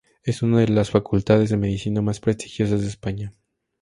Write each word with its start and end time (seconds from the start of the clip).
Es 0.23 0.41
una 0.41 0.57
de 0.61 0.67
las 0.67 0.89
facultades 0.89 1.51
de 1.51 1.57
medicina 1.57 2.01
más 2.01 2.19
prestigiosas 2.19 2.81
de 2.81 2.87
España. 2.87 3.33